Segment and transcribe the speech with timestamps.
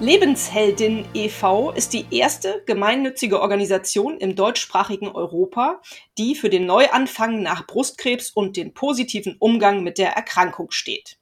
[0.00, 1.72] Lebensheldin e.V.
[1.72, 5.82] ist die erste gemeinnützige Organisation im deutschsprachigen Europa,
[6.18, 11.18] die für den Neuanfang nach Brustkrebs und den positiven Umgang mit der Erkrankung steht.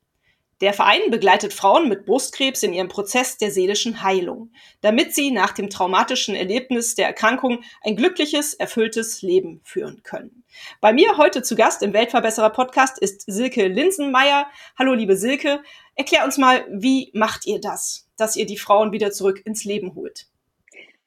[0.62, 5.52] Der Verein begleitet Frauen mit Brustkrebs in ihrem Prozess der seelischen Heilung, damit sie nach
[5.52, 10.44] dem traumatischen Erlebnis der Erkrankung ein glückliches, erfülltes Leben führen können.
[10.80, 14.46] Bei mir heute zu Gast im Weltverbesserer Podcast ist Silke Linsenmeier.
[14.78, 15.62] Hallo liebe Silke,
[15.96, 18.06] erklär uns mal, wie macht ihr das?
[18.16, 20.26] dass ihr die Frauen wieder zurück ins Leben holt.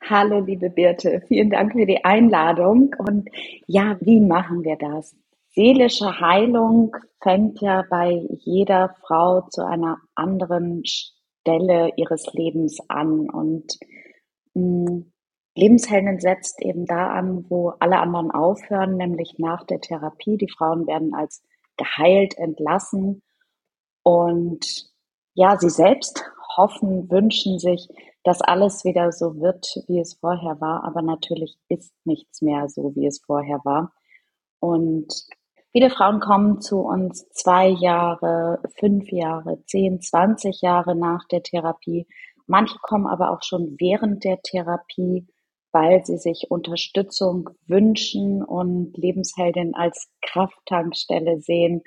[0.01, 1.21] Hallo, liebe Birte.
[1.27, 2.95] Vielen Dank für die Einladung.
[2.97, 3.29] Und
[3.67, 5.15] ja, wie machen wir das?
[5.49, 13.29] Seelische Heilung fängt ja bei jeder Frau zu einer anderen Stelle ihres Lebens an.
[13.29, 13.77] Und
[14.53, 15.11] mh, hm,
[15.55, 20.37] Lebensheldin setzt eben da an, wo alle anderen aufhören, nämlich nach der Therapie.
[20.37, 21.43] Die Frauen werden als
[21.75, 23.21] geheilt entlassen.
[24.03, 24.89] Und
[25.33, 26.23] ja, sie selbst
[26.57, 27.87] hoffen, wünschen sich,
[28.23, 30.83] dass alles wieder so wird, wie es vorher war.
[30.83, 33.93] Aber natürlich ist nichts mehr so, wie es vorher war.
[34.59, 35.13] Und
[35.71, 42.07] viele Frauen kommen zu uns zwei Jahre, fünf Jahre, zehn, zwanzig Jahre nach der Therapie.
[42.45, 45.27] Manche kommen aber auch schon während der Therapie,
[45.71, 51.83] weil sie sich Unterstützung wünschen und Lebensheldin als Krafttankstelle sehen,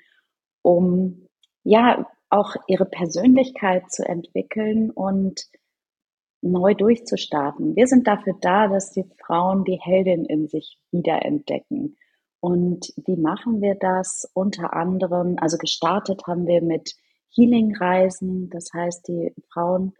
[0.62, 1.26] um
[1.64, 5.46] ja auch ihre Persönlichkeit zu entwickeln und
[6.40, 7.76] neu durchzustarten.
[7.76, 11.96] Wir sind dafür da, dass die Frauen die Heldin in sich wiederentdecken.
[12.40, 14.28] Und wie machen wir das?
[14.34, 16.96] Unter anderem, also gestartet haben wir mit
[17.34, 18.50] Healing-Reisen.
[18.50, 19.94] Das heißt, die Frauen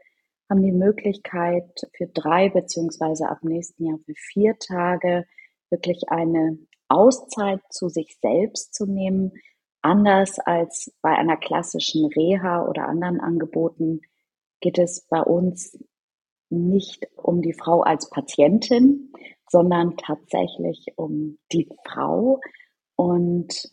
[0.51, 5.25] haben die Möglichkeit für drei beziehungsweise ab nächsten Jahr für vier Tage
[5.71, 6.59] wirklich eine
[6.89, 9.33] Auszeit zu sich selbst zu nehmen,
[9.83, 14.01] Anders als bei einer klassischen Reha oder anderen Angeboten
[14.61, 15.79] geht es bei uns
[16.51, 19.13] nicht um die Frau als Patientin,
[19.49, 22.41] sondern tatsächlich um die Frau.
[22.95, 23.71] Und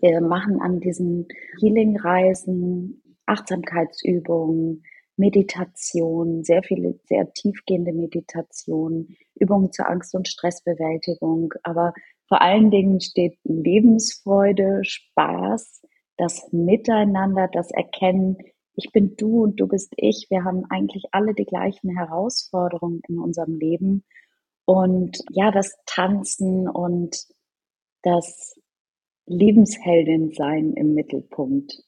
[0.00, 1.28] wir machen an diesen
[1.60, 4.82] Healing-Reisen Achtsamkeitsübungen,
[5.16, 11.92] Meditation, sehr viele, sehr tiefgehende Meditation, Übungen zur Angst- und Stressbewältigung, aber
[12.32, 15.82] vor allen Dingen steht Lebensfreude, Spaß,
[16.16, 18.38] das Miteinander, das Erkennen,
[18.74, 20.28] ich bin du und du bist ich.
[20.30, 24.02] Wir haben eigentlich alle die gleichen Herausforderungen in unserem Leben.
[24.64, 27.22] Und ja, das Tanzen und
[28.00, 28.58] das
[29.26, 31.84] Lebensheldin sein im Mittelpunkt.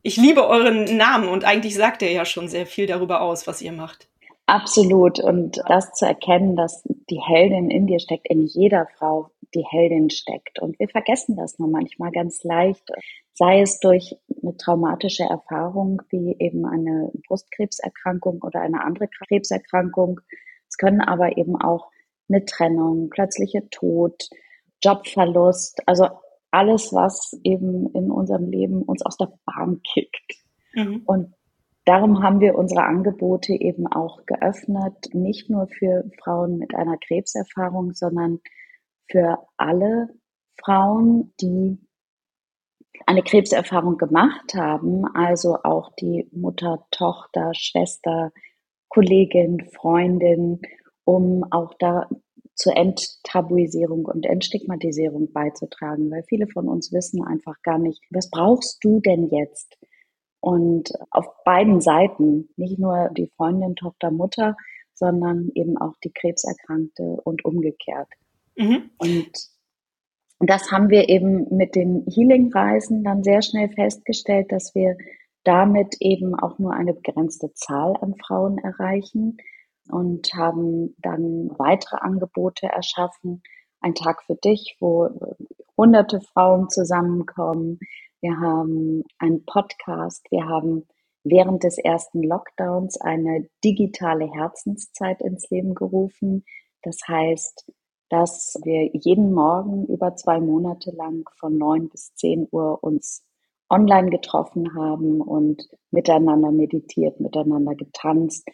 [0.00, 3.60] Ich liebe euren Namen und eigentlich sagt er ja schon sehr viel darüber aus, was
[3.60, 4.08] ihr macht.
[4.46, 5.20] Absolut.
[5.20, 10.10] Und das zu erkennen, dass die Heldin in dir steckt, in jeder Frau die Heldin
[10.10, 10.60] steckt.
[10.60, 12.90] Und wir vergessen das nur manchmal ganz leicht,
[13.32, 20.20] sei es durch eine traumatische Erfahrung wie eben eine Brustkrebserkrankung oder eine andere Krebserkrankung.
[20.68, 21.90] Es können aber eben auch
[22.28, 24.28] eine Trennung, plötzlicher Tod,
[24.82, 26.08] Jobverlust, also
[26.50, 30.36] alles, was eben in unserem Leben uns aus der Bahn kickt.
[30.74, 31.02] Mhm.
[31.06, 31.34] Und
[31.84, 37.92] Darum haben wir unsere Angebote eben auch geöffnet, nicht nur für Frauen mit einer Krebserfahrung,
[37.92, 38.40] sondern
[39.10, 40.08] für alle
[40.62, 41.78] Frauen, die
[43.06, 48.32] eine Krebserfahrung gemacht haben, also auch die Mutter, Tochter, Schwester,
[48.88, 50.60] Kollegin, Freundin,
[51.04, 52.08] um auch da
[52.54, 58.82] zur Enttabuisierung und Entstigmatisierung beizutragen, weil viele von uns wissen einfach gar nicht, was brauchst
[58.84, 59.76] du denn jetzt?
[60.40, 64.56] Und auf beiden Seiten, nicht nur die Freundin, Tochter, Mutter,
[64.92, 68.08] sondern eben auch die Krebserkrankte und umgekehrt.
[68.56, 68.90] Mhm.
[68.98, 69.32] Und
[70.40, 74.96] das haben wir eben mit den Healing-Reisen dann sehr schnell festgestellt, dass wir
[75.44, 79.36] damit eben auch nur eine begrenzte Zahl an Frauen erreichen
[79.88, 83.42] und haben dann weitere Angebote erschaffen.
[83.80, 85.10] Ein Tag für dich, wo
[85.76, 87.78] hunderte Frauen zusammenkommen,
[88.20, 90.86] wir haben einen Podcast, wir haben
[91.24, 96.44] während des ersten Lockdowns eine digitale Herzenszeit ins Leben gerufen.
[96.82, 97.70] Das heißt,
[98.14, 103.24] dass wir jeden Morgen über zwei Monate lang von neun bis zehn Uhr uns
[103.68, 108.48] online getroffen haben und miteinander meditiert, miteinander getanzt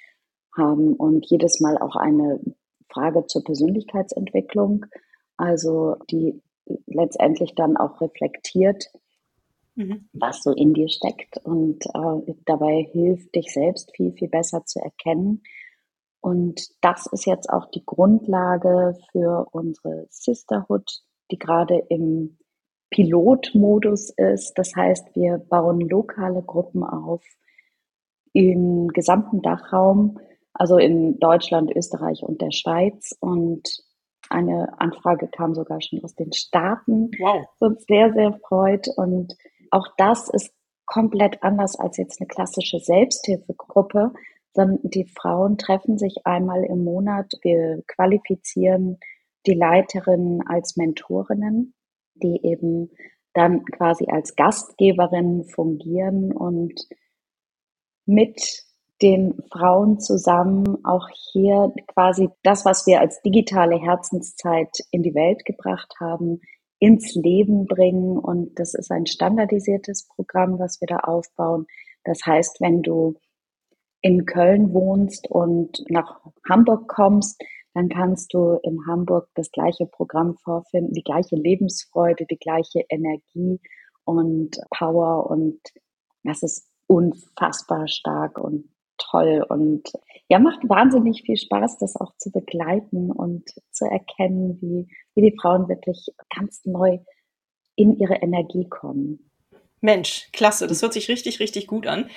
[0.57, 2.41] haben und jedes Mal auch eine
[2.89, 4.87] Frage zur Persönlichkeitsentwicklung,
[5.37, 6.41] also die
[6.87, 8.87] letztendlich dann auch reflektiert,
[9.75, 10.09] mhm.
[10.15, 14.81] was so in dir steckt und äh, dabei hilft, dich selbst viel, viel besser zu
[14.81, 15.43] erkennen.
[16.20, 22.38] Und das ist jetzt auch die Grundlage für unsere Sisterhood, die gerade im
[22.90, 24.55] Pilotmodus ist.
[24.56, 27.22] Das heißt, wir bauen lokale Gruppen auf
[28.32, 30.19] im gesamten Dachraum,
[30.52, 33.17] also in Deutschland, Österreich und der Schweiz.
[33.20, 33.82] Und
[34.28, 37.46] eine Anfrage kam sogar schon aus den Staaten, wow.
[37.58, 38.88] was uns sehr, sehr freut.
[38.96, 39.37] Und
[39.70, 40.52] auch das ist
[40.87, 44.12] komplett anders als jetzt eine klassische Selbsthilfegruppe,
[44.52, 47.32] sondern die Frauen treffen sich einmal im Monat.
[47.43, 48.99] Wir qualifizieren
[49.47, 51.75] die Leiterinnen als Mentorinnen
[52.23, 52.91] die eben
[53.32, 56.88] dann quasi als Gastgeberin fungieren und
[58.06, 58.64] mit
[59.02, 65.44] den Frauen zusammen auch hier quasi das, was wir als digitale Herzenszeit in die Welt
[65.44, 66.41] gebracht haben,
[66.79, 68.19] ins Leben bringen.
[68.19, 71.67] Und das ist ein standardisiertes Programm, was wir da aufbauen.
[72.05, 73.14] Das heißt, wenn du
[74.02, 77.43] in Köln wohnst und nach Hamburg kommst,
[77.75, 83.61] dann kannst du in Hamburg das gleiche Programm vorfinden, die gleiche Lebensfreude, die gleiche Energie
[84.05, 85.61] und Power und
[86.25, 88.69] das ist unfassbar stark und
[88.99, 89.91] toll und
[90.29, 95.37] ja, macht wahnsinnig viel Spaß, das auch zu begleiten und zu erkennen, wie, wie die
[95.41, 96.99] Frauen wirklich ganz neu
[97.76, 99.31] in ihre Energie kommen.
[99.81, 102.11] Mensch, klasse, das hört sich richtig, richtig gut an.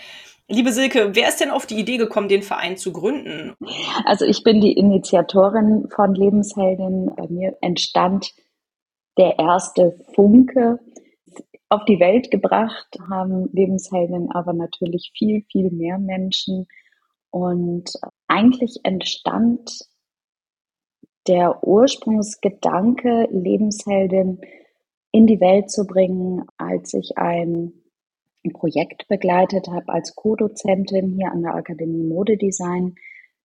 [0.53, 3.55] Liebe Silke, wer ist denn auf die Idee gekommen, den Verein zu gründen?
[4.05, 7.11] Also ich bin die Initiatorin von Lebensheldin.
[7.15, 8.35] Bei mir entstand
[9.17, 10.79] der erste Funke.
[11.69, 16.67] Auf die Welt gebracht haben Lebensheldin aber natürlich viel, viel mehr Menschen.
[17.31, 17.91] Und
[18.27, 19.71] eigentlich entstand
[21.27, 24.39] der Ursprungsgedanke, Lebensheldin
[25.11, 27.82] in die Welt zu bringen, als ich ein
[28.45, 32.95] ein Projekt begleitet habe als Co-Dozentin hier an der Akademie Modedesign.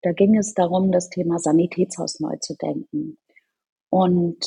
[0.03, 3.19] Da ging es darum, das Thema Sanitätshaus neu zu denken.
[3.91, 4.45] Und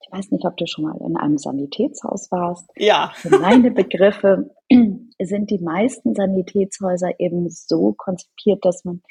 [0.00, 2.70] ich weiß nicht, ob du schon mal in einem Sanitätshaus warst.
[2.76, 3.12] Ja.
[3.14, 4.54] Für meine Begriffe
[5.20, 9.02] sind die meisten Sanitätshäuser eben so konzipiert, dass man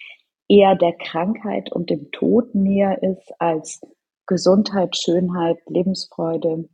[0.47, 3.81] eher der Krankheit und dem Tod näher ist als
[4.27, 6.69] Gesundheit, Schönheit, Lebensfreude.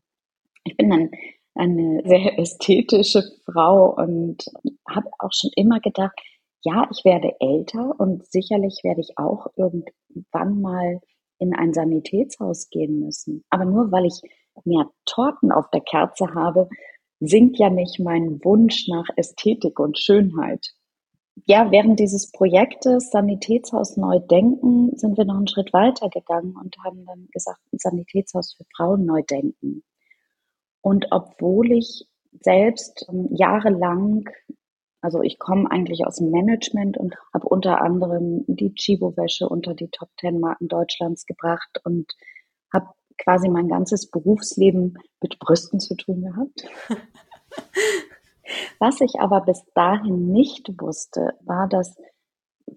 [0.65, 1.11] Ich bin dann
[1.55, 4.45] eine sehr ästhetische Frau und
[4.87, 6.19] habe auch schon immer gedacht,
[6.63, 10.99] ja, ich werde älter und sicherlich werde ich auch irgendwann mal
[11.37, 13.45] in ein Sanitätshaus gehen müssen.
[13.49, 14.21] Aber nur weil ich
[14.65, 16.67] mehr Torten auf der Kerze habe,
[17.21, 20.73] sinkt ja nicht mein Wunsch nach Ästhetik und Schönheit.
[21.45, 26.75] Ja, während dieses Projektes Sanitätshaus neu denken, sind wir noch einen Schritt weiter gegangen und
[26.83, 29.83] haben dann gesagt, Sanitätshaus für Frauen neu denken.
[30.81, 32.07] Und obwohl ich
[32.41, 34.29] selbst ähm, jahrelang,
[35.01, 39.89] also ich komme eigentlich aus dem Management und habe unter anderem die Chibo-Wäsche unter die
[39.89, 42.11] Top Ten Marken Deutschlands gebracht und
[42.73, 46.65] habe quasi mein ganzes Berufsleben mit Brüsten zu tun gehabt.
[48.79, 51.97] Was ich aber bis dahin nicht wusste, war, dass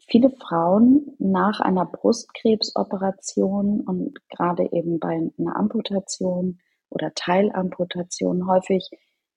[0.08, 6.59] viele Frauen nach einer Brustkrebsoperation und gerade eben bei einer Amputation
[6.92, 8.88] oder Teilamputation häufig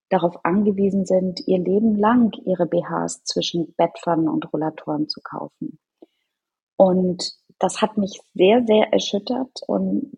[0.10, 5.80] darauf angewiesen sind, ihr Leben lang ihre BHs zwischen Bettpfannen und Rollatoren zu kaufen.
[6.78, 10.14] Und das hat mich sehr, sehr erschüttert und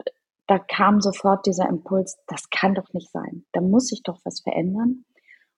[0.47, 3.45] da kam sofort dieser Impuls, das kann doch nicht sein.
[3.51, 5.03] Da muss sich doch was verändern.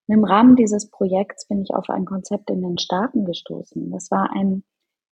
[0.07, 3.91] Und im Rahmen dieses Projekts bin ich auf ein Konzept in den Staaten gestoßen.
[3.91, 4.63] Das war ein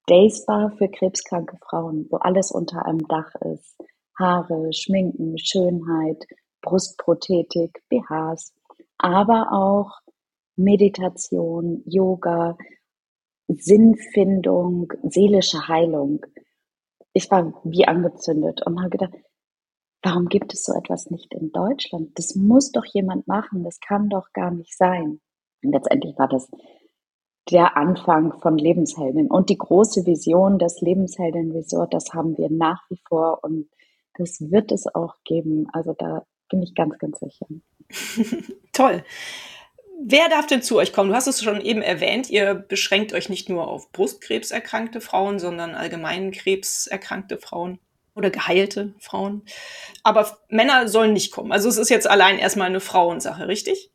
[0.09, 3.75] Day Spa für krebskranke Frauen, wo alles unter einem Dach ist.
[4.17, 6.25] Haare, Schminken, Schönheit,
[6.65, 8.53] Brustprothetik, BHs,
[8.97, 10.01] aber auch
[10.57, 12.57] Meditation, Yoga,
[13.47, 16.25] Sinnfindung, seelische Heilung.
[17.13, 19.13] Ich war wie angezündet und habe gedacht,
[20.01, 22.17] warum gibt es so etwas nicht in Deutschland?
[22.17, 25.21] Das muss doch jemand machen, das kann doch gar nicht sein.
[25.63, 26.49] Und letztendlich war das
[27.51, 32.89] der Anfang von Lebensheldin und die große Vision des Lebensheldin Resort, das haben wir nach
[32.89, 33.69] wie vor und
[34.17, 35.67] das wird es auch geben.
[35.71, 37.45] Also da bin ich ganz, ganz sicher.
[38.73, 39.03] Toll.
[40.03, 41.09] Wer darf denn zu euch kommen?
[41.09, 45.73] Du hast es schon eben erwähnt, ihr beschränkt euch nicht nur auf Brustkrebserkrankte Frauen, sondern
[45.73, 47.79] allgemein krebserkrankte Frauen
[48.13, 49.43] oder geheilte Frauen.
[50.03, 51.51] Aber Männer sollen nicht kommen.
[51.51, 53.91] Also es ist jetzt allein erstmal eine Frauensache, richtig?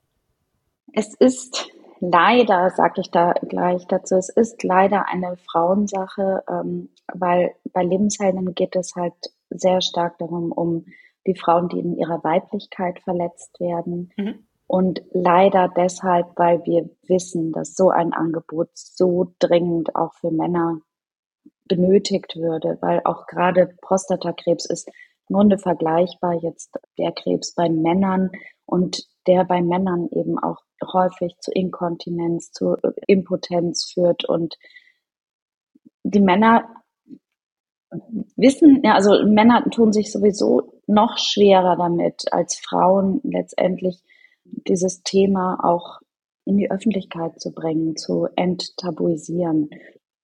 [0.92, 1.69] Es ist
[2.00, 8.54] leider, sage ich da gleich dazu, es ist leider eine Frauensache, ähm, weil bei Lebenshelden
[8.54, 9.14] geht es halt
[9.50, 10.87] sehr stark darum, um
[11.26, 14.12] die Frauen, die in ihrer Weiblichkeit verletzt werden.
[14.16, 14.46] Mhm.
[14.66, 20.80] Und leider deshalb, weil wir wissen, dass so ein Angebot so dringend auch für Männer
[21.66, 24.88] benötigt würde, weil auch gerade Prostatakrebs ist
[25.28, 28.30] im Grunde vergleichbar jetzt der Krebs bei Männern
[28.66, 30.58] und der bei Männern eben auch
[30.92, 34.56] häufig zu Inkontinenz, zu Impotenz führt und
[36.02, 36.68] die Männer
[38.36, 44.02] wissen, ja, also Männer tun sich sowieso noch schwerer damit als Frauen letztendlich
[44.44, 46.00] dieses Thema auch
[46.44, 49.70] in die Öffentlichkeit zu bringen, zu enttabuisieren.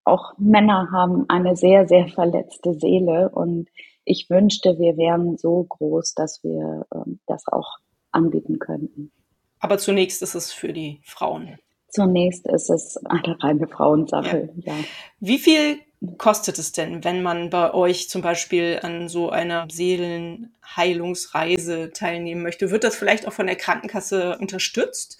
[0.04, 3.68] Auch Männer haben eine sehr, sehr verletzte Seele und
[4.04, 7.78] ich wünschte, wir wären so groß, dass wir äh, das auch
[8.12, 9.12] anbieten könnten.
[9.58, 11.58] Aber zunächst ist es für die Frauen.
[11.88, 14.72] Zunächst ist es eine reine Frauensache, ja.
[14.74, 14.84] ja.
[15.18, 15.78] Wie viel
[16.18, 22.70] kostet es denn, wenn man bei euch zum Beispiel an so einer Seelenheilungsreise teilnehmen möchte?
[22.70, 25.18] Wird das vielleicht auch von der Krankenkasse unterstützt?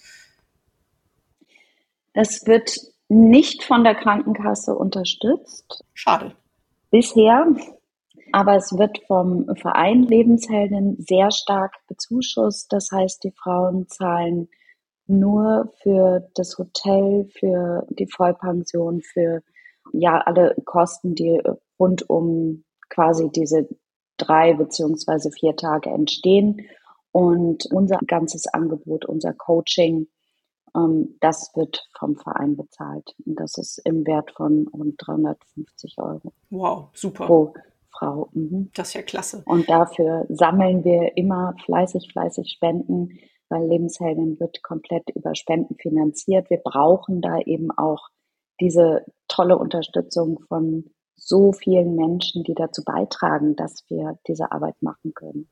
[2.13, 2.77] Das wird
[3.09, 5.83] nicht von der Krankenkasse unterstützt.
[5.93, 6.35] Schade.
[6.91, 7.47] Bisher.
[8.33, 12.71] Aber es wird vom Verein Lebenshelden sehr stark bezuschusst.
[12.73, 14.49] Das heißt, die Frauen zahlen
[15.07, 19.41] nur für das Hotel, für die Vollpension, für
[19.93, 21.41] ja alle Kosten, die
[21.79, 23.67] rund um quasi diese
[24.17, 26.61] drei beziehungsweise vier Tage entstehen.
[27.11, 30.07] Und unser ganzes Angebot, unser Coaching,
[30.75, 33.15] ähm, das wird vom Verein bezahlt.
[33.25, 36.33] Und das ist im Wert von rund 350 Euro.
[36.49, 37.25] Wow, super.
[37.25, 37.53] Pro
[37.97, 38.29] Frau.
[38.33, 38.69] Mhm.
[38.75, 39.43] Das ist ja klasse.
[39.45, 46.49] Und dafür sammeln wir immer fleißig, fleißig Spenden, weil Lebensheldin wird komplett über Spenden finanziert.
[46.49, 48.09] Wir brauchen da eben auch
[48.59, 50.85] diese tolle Unterstützung von
[51.15, 55.49] so vielen Menschen, die dazu beitragen, dass wir diese Arbeit machen können.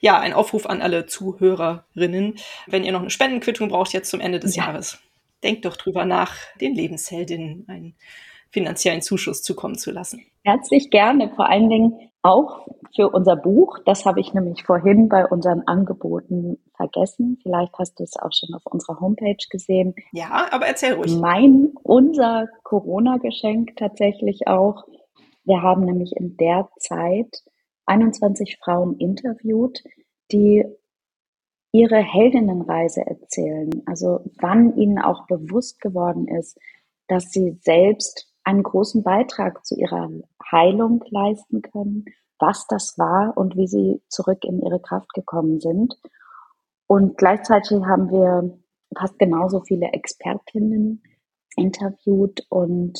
[0.00, 2.36] Ja, ein Aufruf an alle Zuhörerinnen.
[2.66, 4.66] Wenn ihr noch eine Spendenquittung braucht jetzt zum Ende des ja.
[4.66, 4.98] Jahres,
[5.42, 7.94] denkt doch drüber nach, den Lebensheldinnen einen
[8.50, 10.24] finanziellen Zuschuss zukommen zu lassen.
[10.44, 13.78] Herzlich gerne, vor allen Dingen auch für unser Buch.
[13.84, 17.38] Das habe ich nämlich vorhin bei unseren Angeboten vergessen.
[17.42, 19.94] Vielleicht hast du es auch schon auf unserer Homepage gesehen.
[20.12, 21.16] Ja, aber erzähl ruhig.
[21.16, 24.84] Mein, unser Corona-Geschenk tatsächlich auch.
[25.44, 27.42] Wir haben nämlich in der Zeit
[27.86, 29.82] 21 Frauen interviewt,
[30.30, 30.64] die
[31.72, 33.82] ihre Heldinnenreise erzählen.
[33.86, 36.58] Also wann ihnen auch bewusst geworden ist,
[37.06, 40.08] dass sie selbst einen großen Beitrag zu ihrer
[40.50, 42.06] Heilung leisten können,
[42.38, 45.94] was das war und wie sie zurück in ihre Kraft gekommen sind.
[46.86, 48.58] Und gleichzeitig haben wir
[48.96, 51.02] fast genauso viele Expertinnen
[51.56, 52.98] interviewt und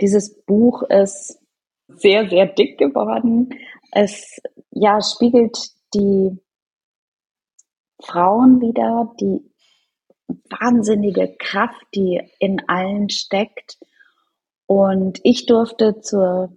[0.00, 1.40] dieses Buch ist
[1.88, 3.48] sehr, sehr dick geworden.
[3.90, 4.40] Es
[4.70, 5.58] ja, spiegelt
[5.92, 6.38] die
[8.00, 9.40] Frauen wieder, die
[10.28, 13.78] wahnsinnige Kraft, die in allen steckt
[14.72, 16.56] und ich durfte zur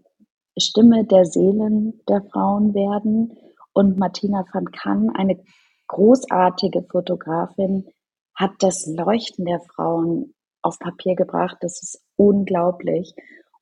[0.58, 3.38] Stimme der Seelen der Frauen werden.
[3.74, 5.44] Und Martina van Kann, eine
[5.88, 7.90] großartige Fotografin,
[8.34, 11.58] hat das Leuchten der Frauen auf Papier gebracht.
[11.60, 13.14] Das ist unglaublich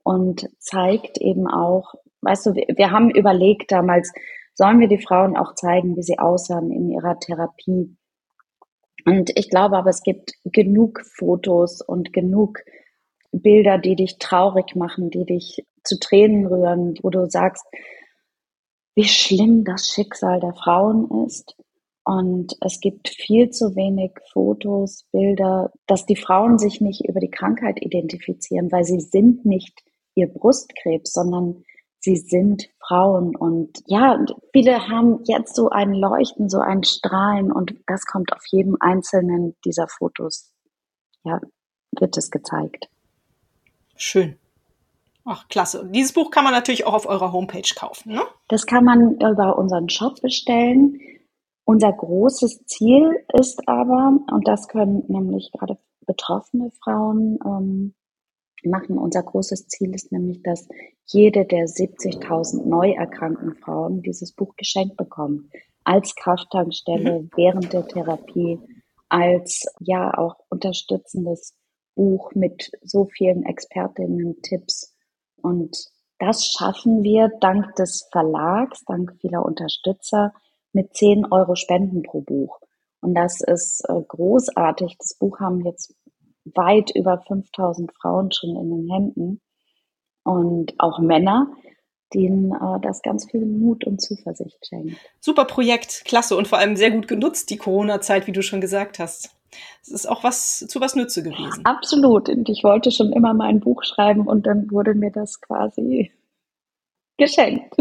[0.04, 4.14] und zeigt eben auch, weißt du, wir, wir haben überlegt damals,
[4.54, 7.98] sollen wir die Frauen auch zeigen, wie sie aussahen in ihrer Therapie.
[9.04, 12.60] Und ich glaube aber, es gibt genug Fotos und genug
[13.34, 17.66] Bilder, die dich traurig machen, die dich zu Tränen rühren, wo du sagst,
[18.96, 21.56] wie schlimm das Schicksal der Frauen ist.
[22.06, 27.32] Und es gibt viel zu wenig Fotos, Bilder, dass die Frauen sich nicht über die
[27.32, 29.82] Krankheit identifizieren, weil sie sind nicht
[30.16, 31.64] ihr Brustkrebs, sondern
[32.00, 33.36] sie sind Frauen.
[33.36, 38.44] Und ja, viele haben jetzt so ein Leuchten, so ein Strahlen und das kommt auf
[38.52, 40.54] jedem einzelnen dieser Fotos.
[41.24, 41.40] Ja,
[41.98, 42.90] wird es gezeigt.
[43.96, 44.38] Schön.
[45.26, 45.90] Ach, klasse.
[45.94, 48.24] Dieses Buch kann man natürlich auch auf eurer Homepage kaufen, ne?
[48.50, 51.00] Das kann man über unseren Shop bestellen.
[51.66, 57.94] Unser großes Ziel ist aber, und das können nämlich gerade betroffene Frauen ähm,
[58.66, 60.68] machen, unser großes Ziel ist nämlich, dass
[61.06, 65.50] jede der 70.000 neu erkrankten Frauen dieses Buch geschenkt bekommt.
[65.84, 67.30] Als Krafttankstelle mhm.
[67.36, 68.60] während der Therapie,
[69.10, 71.56] als ja auch unterstützendes
[71.96, 74.96] Buch mit so vielen Expertinnen-Tipps.
[75.42, 75.78] Und
[76.20, 80.34] das schaffen wir dank des Verlags, dank vieler Unterstützer
[80.72, 82.60] mit 10 Euro Spenden pro Buch.
[83.02, 84.96] Und das ist äh, großartig.
[84.98, 85.94] Das Buch haben jetzt
[86.46, 89.42] weit über 5000 Frauen schon in den Händen
[90.24, 91.54] und auch Männer,
[92.14, 94.98] denen äh, das ganz viel Mut und Zuversicht schenkt.
[95.20, 99.00] Super Projekt, klasse und vor allem sehr gut genutzt, die Corona-Zeit, wie du schon gesagt
[99.00, 99.36] hast.
[99.82, 101.66] Es ist auch was zu was Nütze gewesen.
[101.66, 102.30] Absolut.
[102.30, 106.12] Und ich wollte schon immer mal ein Buch schreiben und dann wurde mir das quasi
[107.18, 107.76] geschenkt.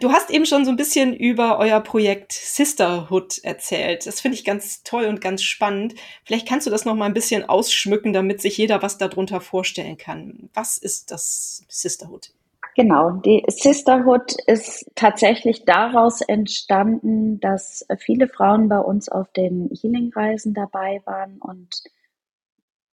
[0.00, 4.06] Du hast eben schon so ein bisschen über euer Projekt Sisterhood erzählt.
[4.06, 5.94] Das finde ich ganz toll und ganz spannend.
[6.24, 9.98] Vielleicht kannst du das noch mal ein bisschen ausschmücken, damit sich jeder was darunter vorstellen
[9.98, 10.48] kann.
[10.54, 12.32] Was ist das Sisterhood?
[12.80, 20.54] Genau, die Sisterhood ist tatsächlich daraus entstanden, dass viele Frauen bei uns auf den Healing-Reisen
[20.54, 21.68] dabei waren und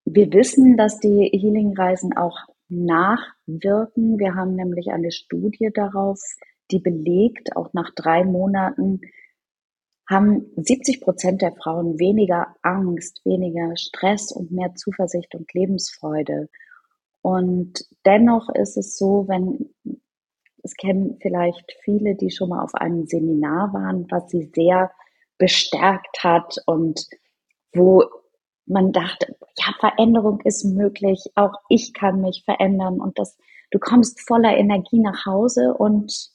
[0.04, 4.20] wir wissen, dass die Healing-Reisen auch nachwirken.
[4.20, 6.20] Wir haben nämlich eine Studie darauf
[6.70, 9.00] die belegt, auch nach drei Monaten
[10.06, 16.50] haben 70 Prozent der Frauen weniger Angst, weniger Stress und mehr Zuversicht und Lebensfreude.
[17.22, 19.74] Und dennoch ist es so, wenn
[20.64, 24.92] es kennen vielleicht viele, die schon mal auf einem Seminar waren, was sie sehr
[25.38, 27.08] bestärkt hat und
[27.74, 28.04] wo
[28.66, 33.38] man dachte, ja, Veränderung ist möglich, auch ich kann mich verändern und das,
[33.72, 36.32] du kommst voller Energie nach Hause und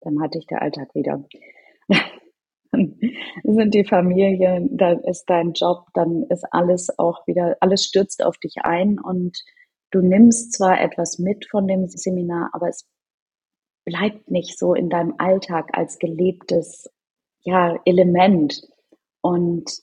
[0.00, 1.24] dann hatte ich der Alltag wieder.
[3.44, 8.38] sind die Familien, dann ist dein Job, dann ist alles auch wieder, alles stürzt auf
[8.38, 9.38] dich ein und
[9.90, 12.86] du nimmst zwar etwas mit von dem Seminar, aber es
[13.84, 16.90] bleibt nicht so in deinem Alltag als gelebtes
[17.42, 18.62] ja, Element.
[19.20, 19.82] Und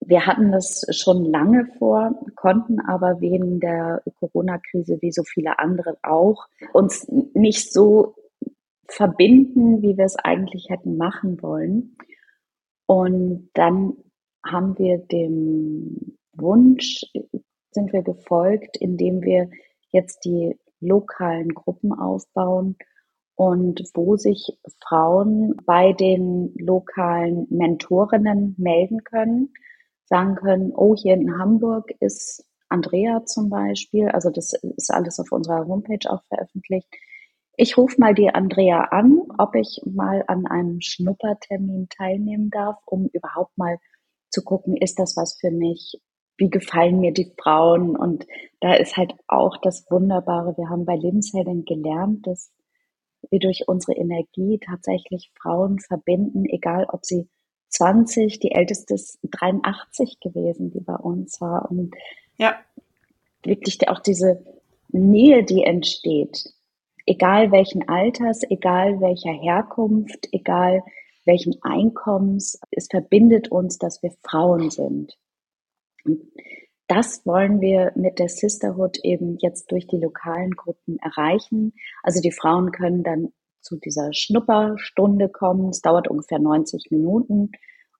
[0.00, 5.96] wir hatten das schon lange vor, konnten aber wegen der Corona-Krise, wie so viele andere
[6.02, 8.14] auch, uns nicht so
[8.86, 11.96] verbinden, wie wir es eigentlich hätten machen wollen.
[12.86, 13.94] Und dann
[14.44, 17.02] haben wir dem Wunsch,
[17.74, 19.50] sind wir gefolgt, indem wir
[19.90, 22.76] jetzt die lokalen Gruppen aufbauen
[23.36, 29.52] und wo sich Frauen bei den lokalen Mentorinnen melden können,
[30.06, 35.32] sagen können, oh, hier in Hamburg ist Andrea zum Beispiel, also das ist alles auf
[35.32, 36.88] unserer Homepage auch veröffentlicht,
[37.56, 43.08] ich rufe mal die Andrea an, ob ich mal an einem Schnuppertermin teilnehmen darf, um
[43.12, 43.78] überhaupt mal
[44.28, 46.00] zu gucken, ist das was für mich?
[46.36, 47.96] Wie gefallen mir die Frauen?
[47.96, 48.26] Und
[48.60, 50.56] da ist halt auch das Wunderbare.
[50.56, 52.50] Wir haben bei Lebensheldin gelernt, dass
[53.30, 57.28] wir durch unsere Energie tatsächlich Frauen verbinden, egal ob sie
[57.68, 61.70] 20, die älteste ist 83 gewesen, die bei uns war.
[61.70, 61.94] Und
[62.36, 62.56] ja.
[63.42, 64.44] wirklich auch diese
[64.88, 66.52] Nähe, die entsteht,
[67.06, 70.82] egal welchen Alters, egal welcher Herkunft, egal
[71.24, 75.16] welchen Einkommens, es verbindet uns, dass wir Frauen sind.
[76.86, 81.72] Das wollen wir mit der Sisterhood eben jetzt durch die lokalen Gruppen erreichen.
[82.02, 85.70] Also die Frauen können dann zu dieser Schnupperstunde kommen.
[85.70, 87.52] Es dauert ungefähr 90 Minuten,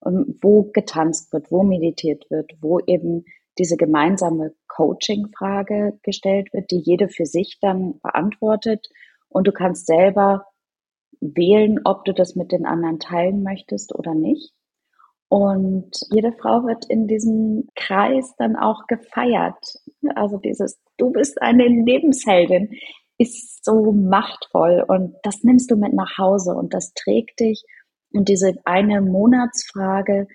[0.05, 3.25] ähm, wo getanzt wird, wo meditiert wird, wo eben
[3.57, 8.87] diese gemeinsame Coaching-Frage gestellt wird, die jede für sich dann beantwortet.
[9.29, 10.45] Und du kannst selber
[11.21, 14.53] wählen, ob du das mit den anderen teilen möchtest oder nicht.
[15.27, 19.57] Und jede Frau wird in diesem Kreis dann auch gefeiert.
[20.15, 22.69] Also dieses, du bist eine Lebensheldin,
[23.17, 27.63] ist so machtvoll und das nimmst du mit nach Hause und das trägt dich.
[28.13, 30.27] Und diese eine Monatsfrage,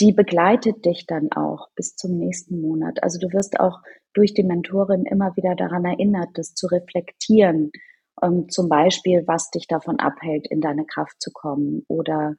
[0.00, 3.02] die begleitet dich dann auch bis zum nächsten Monat.
[3.02, 3.80] Also du wirst auch
[4.14, 7.70] durch die Mentorin immer wieder daran erinnert, das zu reflektieren.
[8.22, 12.34] Ähm, zum Beispiel, was dich davon abhält, in deine Kraft zu kommen oder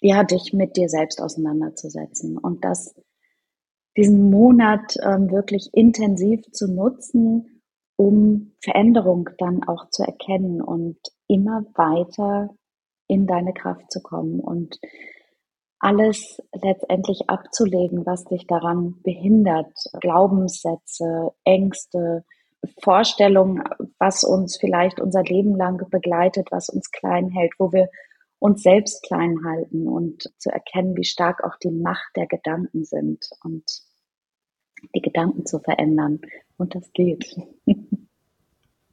[0.00, 2.94] ja, dich mit dir selbst auseinanderzusetzen und das,
[3.96, 7.62] diesen Monat ähm, wirklich intensiv zu nutzen,
[7.96, 10.96] um Veränderung dann auch zu erkennen und
[11.28, 12.50] immer weiter
[13.08, 14.78] in deine Kraft zu kommen und
[15.80, 19.72] alles letztendlich abzulegen, was dich daran behindert.
[20.00, 22.24] Glaubenssätze, Ängste,
[22.82, 23.64] Vorstellungen,
[23.98, 27.88] was uns vielleicht unser Leben lang begleitet, was uns klein hält, wo wir
[28.40, 33.30] uns selbst klein halten und zu erkennen, wie stark auch die Macht der Gedanken sind
[33.44, 33.64] und
[34.94, 36.20] die Gedanken zu verändern.
[36.56, 37.36] Und das geht.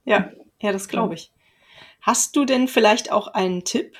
[0.03, 0.31] Ja,
[0.62, 1.33] ja, das glaube ich.
[1.99, 3.97] Hast du denn vielleicht auch einen Tipp,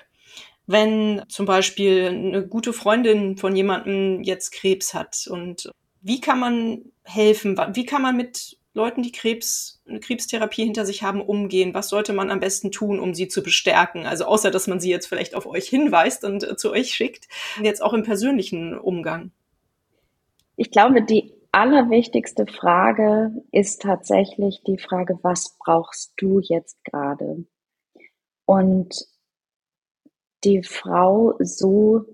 [0.68, 6.94] wenn zum Beispiel eine gute Freundin von jemandem jetzt Krebs hat und wie kann man
[7.04, 7.58] helfen?
[7.74, 11.74] Wie kann man mit Leuten, die Krebs, eine Krebstherapie hinter sich haben, umgehen?
[11.74, 14.06] Was sollte man am besten tun, um sie zu bestärken?
[14.06, 17.28] Also außer, dass man sie jetzt vielleicht auf euch hinweist und äh, zu euch schickt,
[17.62, 19.32] jetzt auch im persönlichen Umgang.
[20.56, 27.46] Ich glaube, die allerwichtigste Frage ist tatsächlich die Frage, was brauchst du jetzt gerade?
[28.46, 29.08] Und
[30.44, 32.06] die Frau so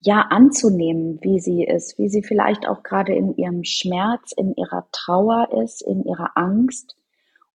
[0.00, 4.86] ja anzunehmen, wie sie ist, wie sie vielleicht auch gerade in ihrem Schmerz, in ihrer
[4.92, 6.96] Trauer ist, in ihrer Angst.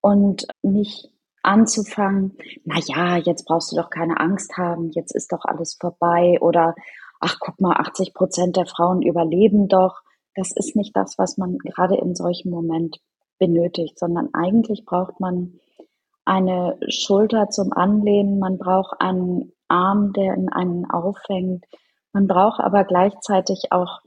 [0.02, 1.10] Und nicht
[1.44, 6.38] anzufangen, na ja, jetzt brauchst du doch keine Angst haben, jetzt ist doch alles vorbei
[6.42, 6.76] oder
[7.20, 10.02] ach guck mal, 80 Prozent der Frauen überleben doch.
[10.36, 13.00] Das ist nicht das, was man gerade in solchen Moment
[13.40, 15.60] benötigt, sondern eigentlich braucht man
[16.26, 21.66] eine Schulter zum Anlehnen, man braucht einen Arm, der in einen auffängt,
[22.14, 24.02] man braucht aber gleichzeitig auch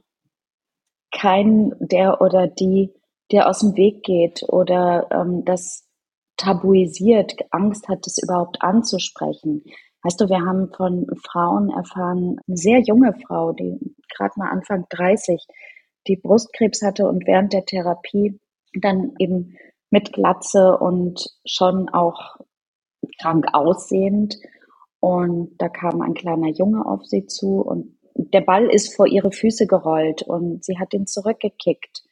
[1.11, 2.93] keinen, der oder die,
[3.31, 5.85] der aus dem Weg geht oder ähm, das
[6.37, 9.63] tabuisiert, Angst hat, das überhaupt anzusprechen.
[10.03, 13.77] Weißt du, wir haben von Frauen erfahren, eine sehr junge Frau, die
[14.15, 15.45] gerade mal Anfang 30,
[16.07, 18.39] die Brustkrebs hatte und während der Therapie
[18.73, 19.57] dann eben
[19.89, 22.37] mit Glatze und schon auch
[23.19, 24.37] krank aussehend.
[24.99, 29.31] Und da kam ein kleiner Junge auf sie zu und der Ball ist vor ihre
[29.31, 32.03] Füße gerollt und sie hat ihn zurückgekickt.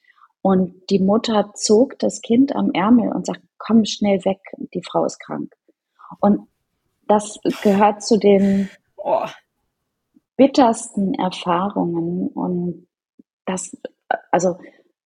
[0.41, 4.39] Und die Mutter zog das Kind am Ärmel und sagt, komm schnell weg,
[4.74, 5.52] die Frau ist krank.
[6.20, 6.48] Und
[7.08, 9.26] das gehört zu den oh.
[10.38, 12.88] bittersten Erfahrungen und
[13.46, 13.76] das,
[14.32, 14.58] also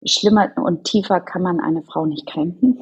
[0.06, 2.78] schlimmer und tiefer kann man eine Frau nicht kränken.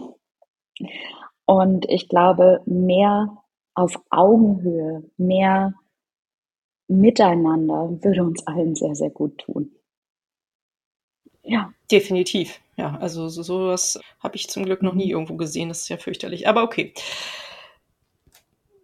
[1.45, 3.37] Und ich glaube, mehr
[3.73, 5.73] auf Augenhöhe, mehr
[6.87, 9.71] Miteinander würde uns allen sehr, sehr gut tun.
[11.43, 11.73] Ja.
[11.89, 12.59] Definitiv.
[12.75, 15.11] Ja, also so, sowas habe ich zum Glück noch nie mhm.
[15.11, 15.69] irgendwo gesehen.
[15.69, 16.47] Das ist ja fürchterlich.
[16.47, 16.93] Aber okay.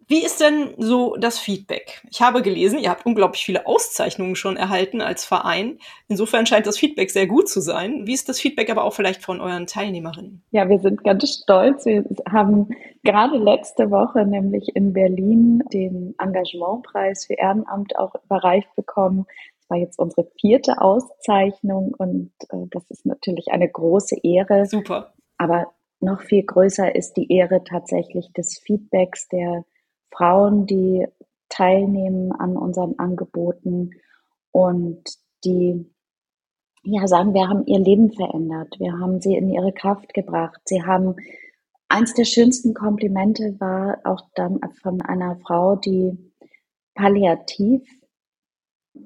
[0.06, 2.02] Wie ist denn so das Feedback?
[2.10, 5.78] Ich habe gelesen, ihr habt unglaublich viele Auszeichnungen schon erhalten als Verein.
[6.08, 8.06] Insofern scheint das Feedback sehr gut zu sein.
[8.06, 10.42] Wie ist das Feedback aber auch vielleicht von euren Teilnehmerinnen?
[10.50, 11.86] Ja, wir sind ganz stolz.
[11.86, 12.68] Wir haben
[13.02, 19.26] gerade letzte Woche nämlich in Berlin den Engagementpreis für Ehrenamt auch überreicht bekommen.
[19.60, 24.66] Das war jetzt unsere vierte Auszeichnung und äh, das ist natürlich eine große Ehre.
[24.66, 25.14] Super.
[25.38, 29.64] Aber noch viel größer ist die Ehre tatsächlich des Feedbacks der
[30.16, 31.06] Frauen, die
[31.48, 33.90] teilnehmen an unseren Angeboten
[34.50, 35.02] und
[35.44, 35.90] die
[36.82, 40.60] ja sagen, wir haben ihr Leben verändert, wir haben sie in ihre Kraft gebracht.
[40.64, 41.16] Sie haben
[41.88, 46.18] eins der schönsten Komplimente war auch dann von einer Frau, die
[46.94, 47.82] palliativ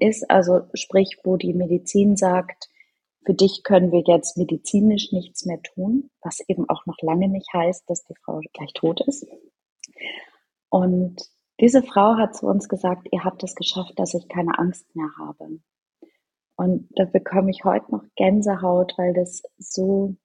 [0.01, 2.69] ist, also sprich, wo die Medizin sagt,
[3.25, 7.53] für dich können wir jetzt medizinisch nichts mehr tun, was eben auch noch lange nicht
[7.53, 9.27] heißt, dass die Frau gleich tot ist.
[10.71, 11.23] Und
[11.61, 15.11] diese Frau hat zu uns gesagt, ihr habt es geschafft, dass ich keine Angst mehr
[15.19, 15.61] habe.
[16.57, 20.17] Und da bekomme ich heute noch Gänsehaut, weil das so,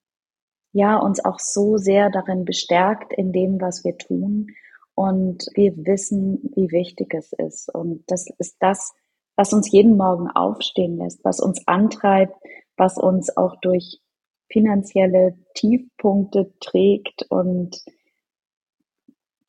[0.72, 4.48] ja, uns auch so sehr darin bestärkt in dem, was wir tun.
[4.94, 7.72] Und wir wissen, wie wichtig es ist.
[7.72, 8.92] Und das ist das,
[9.36, 12.36] was uns jeden Morgen aufstehen lässt, was uns antreibt,
[12.76, 14.00] was uns auch durch
[14.48, 17.82] finanzielle Tiefpunkte trägt und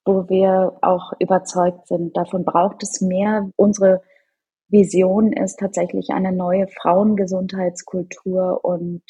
[0.06, 3.50] wo wir auch überzeugt sind, davon braucht es mehr.
[3.56, 4.02] Unsere
[4.70, 9.04] Vision ist tatsächlich eine neue Frauengesundheitskultur und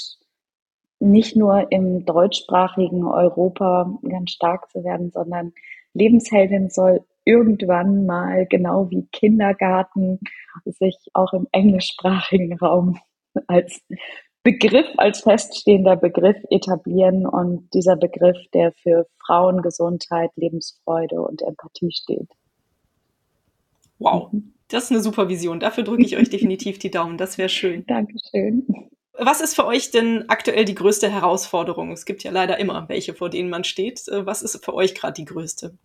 [0.99, 5.53] nicht nur im deutschsprachigen Europa ganz stark zu werden, sondern
[5.93, 10.19] Lebensheldin soll irgendwann mal genau wie Kindergarten
[10.65, 12.99] sich auch im englischsprachigen Raum
[13.47, 13.81] als
[14.45, 22.29] Begriff, als feststehender Begriff etablieren und dieser Begriff, der für Frauengesundheit, Lebensfreude und Empathie steht.
[23.97, 24.29] Wow,
[24.67, 25.59] das ist eine super Vision.
[25.59, 27.17] Dafür drücke ich euch definitiv die Daumen.
[27.17, 27.87] Das wäre schön.
[27.87, 28.67] Dankeschön.
[29.17, 31.91] Was ist für euch denn aktuell die größte Herausforderung?
[31.91, 34.07] Es gibt ja leider immer welche, vor denen man steht.
[34.09, 35.75] Äh, was ist für euch gerade die größte?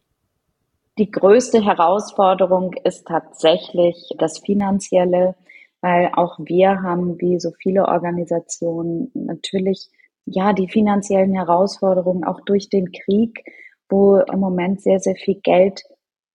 [0.98, 5.34] Die größte Herausforderung ist tatsächlich das Finanzielle
[5.80, 9.88] weil auch wir haben, wie so viele Organisationen, natürlich
[10.24, 13.44] ja die finanziellen Herausforderungen auch durch den Krieg,
[13.88, 15.82] wo im Moment sehr, sehr viel Geld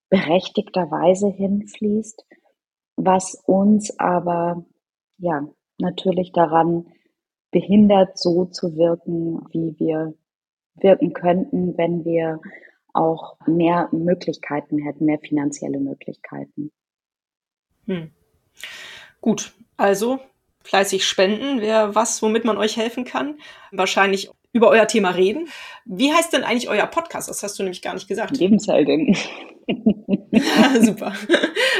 [0.09, 2.25] berechtigterweise hinfließt,
[2.95, 4.65] was uns aber
[5.17, 6.87] ja natürlich daran
[7.51, 10.13] behindert, so zu wirken, wie wir
[10.75, 12.39] wirken könnten, wenn wir
[12.93, 16.71] auch mehr Möglichkeiten hätten, mehr finanzielle Möglichkeiten.
[17.85, 18.11] Hm.
[19.23, 20.19] Gut, also
[20.63, 23.35] Fleißig spenden wäre was, womit man euch helfen kann.
[23.71, 25.49] Wahrscheinlich über euer Thema reden.
[25.83, 27.29] Wie heißt denn eigentlich euer Podcast?
[27.29, 28.37] Das hast du nämlich gar nicht gesagt.
[28.37, 29.17] Lebensheldin.
[30.79, 31.13] Super.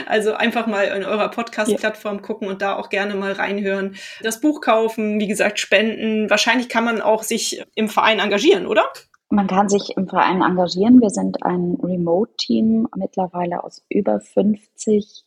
[0.06, 2.22] Also einfach mal in eurer Podcast-Plattform ja.
[2.22, 3.96] gucken und da auch gerne mal reinhören.
[4.22, 6.30] Das Buch kaufen, wie gesagt, spenden.
[6.30, 8.84] Wahrscheinlich kann man auch sich im Verein engagieren, oder?
[9.30, 11.02] Man kann sich im Verein engagieren.
[11.02, 15.24] Wir sind ein Remote-Team mittlerweile aus über 50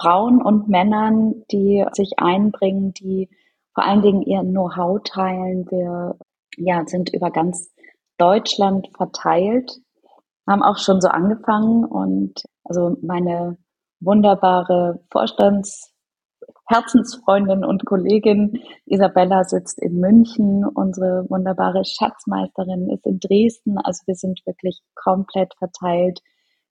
[0.00, 3.28] Frauen und Männern, die sich einbringen, die
[3.74, 5.70] vor allen Dingen ihr Know-how teilen.
[5.70, 6.16] Wir
[6.56, 7.70] ja, sind über ganz
[8.18, 9.70] Deutschland verteilt,
[10.48, 13.58] haben auch schon so angefangen und also meine
[14.00, 15.92] wunderbare Vorstands
[16.66, 20.64] Herzensfreundin und Kollegin Isabella sitzt in München.
[20.64, 23.76] Unsere wunderbare Schatzmeisterin ist in Dresden.
[23.78, 26.20] Also wir sind wirklich komplett verteilt.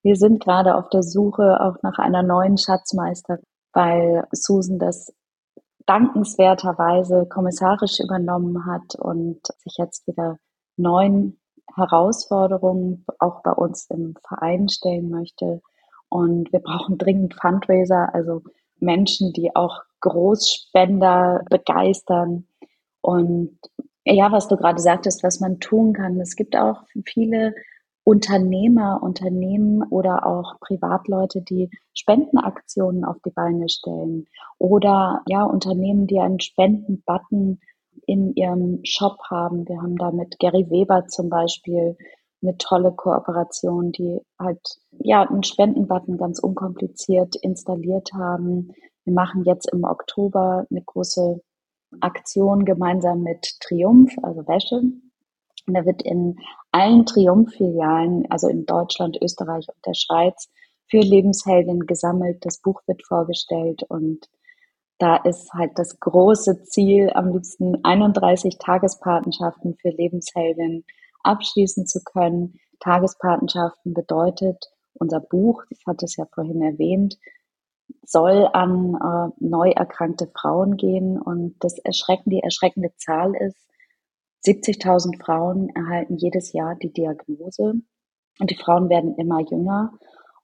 [0.01, 5.13] Wir sind gerade auf der Suche auch nach einer neuen Schatzmeisterin, weil Susan das
[5.85, 10.37] dankenswerterweise kommissarisch übernommen hat und sich jetzt wieder
[10.77, 11.39] neuen
[11.75, 15.61] Herausforderungen auch bei uns im Verein stellen möchte.
[16.09, 18.43] Und wir brauchen dringend Fundraiser, also
[18.79, 22.47] Menschen, die auch Großspender begeistern.
[23.01, 23.59] Und
[24.05, 26.19] ja, was du gerade sagtest, was man tun kann.
[26.19, 27.53] Es gibt auch viele
[28.03, 34.25] Unternehmer, Unternehmen oder auch Privatleute, die Spendenaktionen auf die Beine stellen
[34.57, 37.59] oder ja, Unternehmen, die einen Spendenbutton
[38.05, 39.67] in ihrem Shop haben.
[39.67, 41.97] Wir haben da mit Gary Weber zum Beispiel
[42.41, 48.73] eine tolle Kooperation, die halt ja einen Spendenbutton ganz unkompliziert installiert haben.
[49.03, 51.41] Wir machen jetzt im Oktober eine große
[51.99, 54.81] Aktion gemeinsam mit Triumph, also Wäsche.
[55.69, 56.39] Und da wird in
[56.71, 60.49] allen Triumph-Filialen, also in Deutschland, Österreich und der Schweiz,
[60.87, 62.43] für Lebensheldin gesammelt.
[62.43, 64.27] Das Buch wird vorgestellt und
[64.97, 70.85] da ist halt das große Ziel, am liebsten 31 Tagespatenschaften für Lebensheldin
[71.21, 72.59] abschließen zu können.
[72.79, 77.19] Tagespatenschaften bedeutet, unser Buch, ich hatte es ja vorhin erwähnt,
[78.03, 83.68] soll an äh, neu erkrankte Frauen gehen und das erschreckende, die erschreckende Zahl ist,
[84.45, 87.73] 70.000 Frauen erhalten jedes Jahr die Diagnose
[88.39, 89.93] und die Frauen werden immer jünger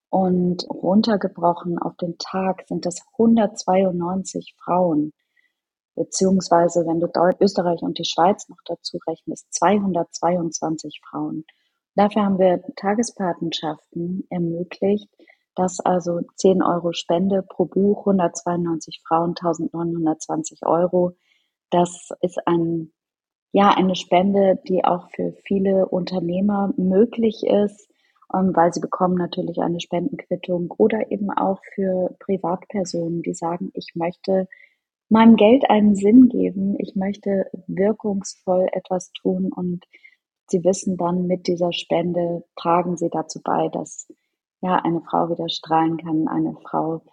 [0.09, 5.13] und runtergebrochen auf den Tag sind das 192 Frauen,
[5.95, 7.07] beziehungsweise wenn du
[7.41, 11.45] Österreich und die Schweiz noch dazu rechnest, 222 Frauen.
[11.95, 15.09] Dafür haben wir Tagespatenschaften ermöglicht,
[15.55, 21.15] dass also 10 Euro Spende pro Buch, 192 Frauen, 1920 Euro.
[21.71, 22.91] Das ist ein,
[23.55, 27.89] ja, eine Spende, die auch für viele Unternehmer möglich ist,
[28.33, 33.93] ähm, weil sie bekommen natürlich eine Spendenquittung oder eben auch für Privatpersonen, die sagen, ich
[33.95, 34.49] möchte
[35.07, 39.85] meinem Geld einen Sinn geben, ich möchte wirkungsvoll etwas tun und
[40.47, 44.11] sie wissen dann mit dieser Spende tragen sie dazu bei, dass
[44.59, 47.03] ja, eine Frau wieder strahlen kann, eine Frau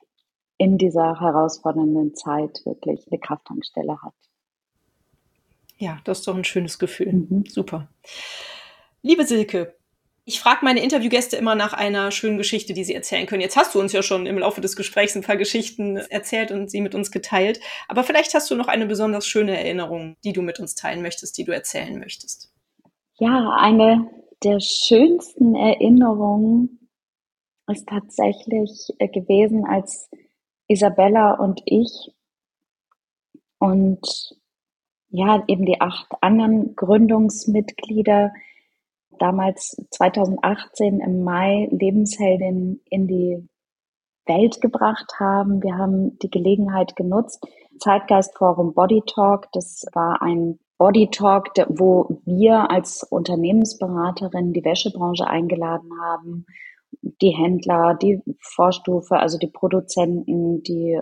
[0.58, 4.14] in dieser herausfordernden Zeit wirklich eine Krafttankstelle hat.
[5.82, 7.12] Ja, das ist doch ein schönes Gefühl.
[7.12, 7.44] Mhm.
[7.48, 7.88] Super.
[9.02, 9.74] Liebe Silke,
[10.24, 13.40] ich frage meine Interviewgäste immer nach einer schönen Geschichte, die sie erzählen können.
[13.40, 16.70] Jetzt hast du uns ja schon im Laufe des Gesprächs ein paar Geschichten erzählt und
[16.70, 17.58] sie mit uns geteilt.
[17.88, 21.36] Aber vielleicht hast du noch eine besonders schöne Erinnerung, die du mit uns teilen möchtest,
[21.36, 22.54] die du erzählen möchtest.
[23.18, 24.08] Ja, eine
[24.44, 26.88] der schönsten Erinnerungen
[27.66, 30.08] ist tatsächlich äh, gewesen, als
[30.68, 32.12] Isabella und ich
[33.58, 34.36] und
[35.12, 38.32] ja, eben die acht anderen Gründungsmitglieder
[39.18, 43.48] damals 2018 im Mai Lebensheldin in die
[44.24, 45.62] Welt gebracht haben.
[45.62, 47.46] Wir haben die Gelegenheit genutzt.
[47.78, 55.90] Zeitgeistforum Body Talk, das war ein Body Talk, wo wir als Unternehmensberaterin die Wäschebranche eingeladen
[56.00, 56.46] haben,
[57.02, 61.00] die Händler, die Vorstufe, also die Produzenten, die,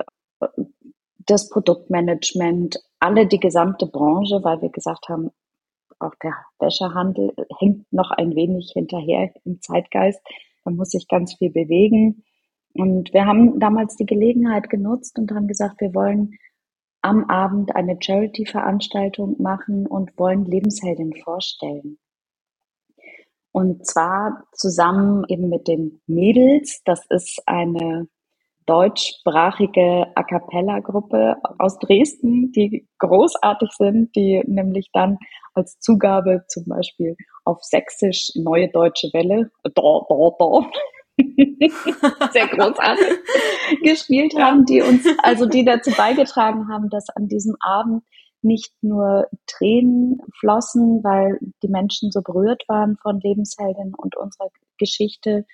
[1.26, 5.30] das Produktmanagement, alle die gesamte Branche, weil wir gesagt haben,
[5.98, 10.20] auch der Wäschehandel hängt noch ein wenig hinterher im Zeitgeist.
[10.64, 12.24] Da muss sich ganz viel bewegen.
[12.74, 16.38] Und wir haben damals die Gelegenheit genutzt und haben gesagt, wir wollen
[17.02, 21.98] am Abend eine Charity-Veranstaltung machen und wollen Lebensheldin vorstellen.
[23.52, 26.82] Und zwar zusammen eben mit den Mädels.
[26.84, 28.06] Das ist eine
[28.70, 35.18] deutschsprachige A cappella-Gruppe aus Dresden, die großartig sind, die nämlich dann
[35.54, 40.70] als Zugabe zum Beispiel auf Sächsisch Neue Deutsche Welle, da, da, da,
[42.30, 43.18] sehr großartig
[43.82, 48.04] gespielt haben, die uns, also die dazu beigetragen haben, dass an diesem Abend
[48.40, 55.44] nicht nur Tränen flossen, weil die Menschen so berührt waren von Lebensheldin und unserer Geschichte,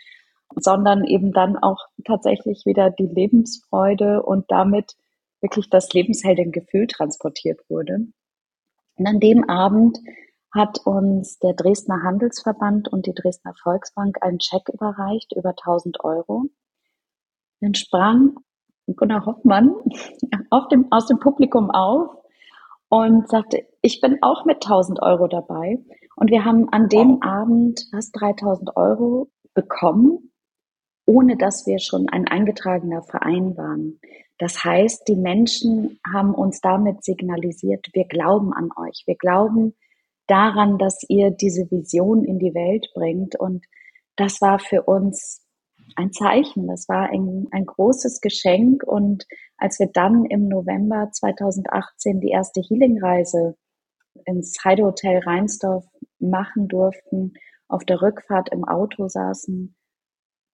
[0.55, 4.97] sondern eben dann auch tatsächlich wieder die Lebensfreude und damit
[5.41, 8.07] wirklich das Lebensheldin-Gefühl transportiert wurde.
[8.97, 9.99] Und an dem Abend
[10.53, 16.45] hat uns der Dresdner Handelsverband und die Dresdner Volksbank einen Scheck überreicht über 1000 Euro.
[17.61, 18.37] Dann sprang
[18.95, 19.75] Gunnar Hoffmann
[20.71, 22.11] dem, aus dem Publikum auf
[22.89, 25.79] und sagte, ich bin auch mit 1000 Euro dabei.
[26.15, 30.33] Und wir haben an dem Abend fast 3000 Euro bekommen,
[31.07, 34.01] ohne dass wir schon ein eingetragener Verein waren.
[34.39, 39.05] Das heißt, die Menschen haben uns damit signalisiert, wir glauben an euch.
[39.07, 39.75] Wir glauben
[40.27, 43.39] daran, dass ihr diese Vision in die Welt bringt.
[43.39, 43.65] Und
[44.17, 45.43] das war für uns
[45.95, 46.67] ein Zeichen.
[46.67, 48.83] Das war ein, ein großes Geschenk.
[48.83, 53.57] Und als wir dann im November 2018 die erste Healing-Reise
[54.25, 55.87] ins Heidehotel Rheinsdorf
[56.19, 57.35] machen durften,
[57.69, 59.75] auf der Rückfahrt im Auto saßen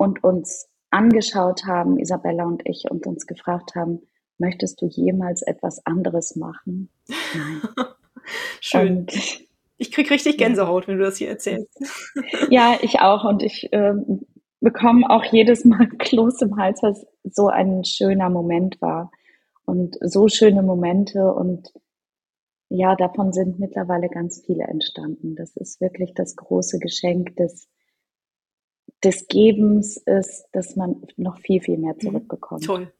[0.02, 4.02] und uns angeschaut haben, Isabella und ich, und uns gefragt haben,
[4.38, 6.90] möchtest du jemals etwas anderes machen?
[7.08, 7.62] Nein.
[8.60, 8.98] Schön.
[8.98, 9.12] Und
[9.78, 11.68] ich krieg richtig Gänsehaut, wenn du das hier erzählst.
[12.50, 13.24] Ja, ich auch.
[13.24, 14.26] Und ich ähm,
[14.60, 19.10] bekomme auch jedes Mal Kloß im Hals, weil es so ein schöner Moment war.
[19.64, 21.72] Und so schöne Momente und
[22.68, 25.36] ja, davon sind mittlerweile ganz viele entstanden.
[25.36, 27.68] Das ist wirklich das große Geschenk des,
[29.04, 32.00] des Gebens ist, dass man noch viel, viel mehr mhm.
[32.00, 32.64] zurückbekommt.
[32.64, 32.92] Toll.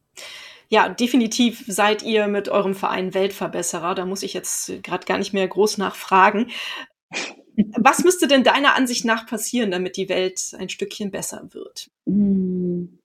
[0.68, 3.94] Ja, definitiv seid ihr mit eurem Verein Weltverbesserer.
[3.94, 6.50] Da muss ich jetzt gerade gar nicht mehr groß nachfragen.
[7.76, 11.90] Was müsste denn deiner Ansicht nach passieren, damit die Welt ein Stückchen besser wird?
[12.06, 12.98] Hm.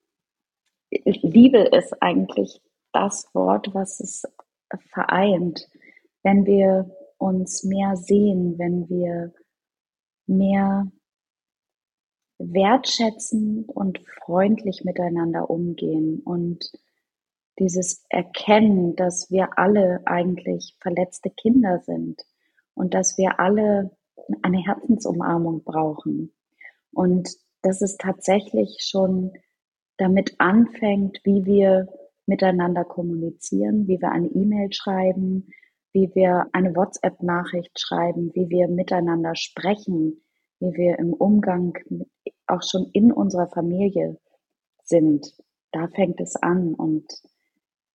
[0.89, 2.61] Liebe ist eigentlich
[2.93, 4.23] das Wort, was es
[4.93, 5.67] vereint.
[6.23, 9.33] Wenn wir uns mehr sehen, wenn wir
[10.27, 10.89] mehr
[12.39, 16.71] wertschätzend und freundlich miteinander umgehen und
[17.59, 22.21] dieses Erkennen, dass wir alle eigentlich verletzte Kinder sind
[22.75, 23.91] und dass wir alle
[24.41, 26.33] eine Herzensumarmung brauchen.
[26.91, 27.29] Und
[27.63, 29.33] dass es tatsächlich schon
[29.97, 31.87] damit anfängt, wie wir
[32.27, 35.49] miteinander kommunizieren, wie wir eine E-Mail schreiben,
[35.93, 40.21] wie wir eine WhatsApp-Nachricht schreiben, wie wir miteinander sprechen,
[40.59, 41.77] wie wir im Umgang
[42.47, 44.17] auch schon in unserer Familie
[44.83, 45.33] sind.
[45.71, 47.05] Da fängt es an und